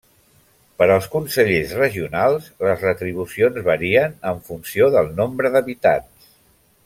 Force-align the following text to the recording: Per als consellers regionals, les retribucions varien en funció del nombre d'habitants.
Per 0.81 0.85
als 0.93 1.09
consellers 1.15 1.73
regionals, 1.79 2.47
les 2.69 2.81
retribucions 2.87 3.61
varien 3.69 4.17
en 4.31 4.41
funció 4.49 4.89
del 4.97 5.13
nombre 5.23 5.53
d'habitants. 5.57 6.35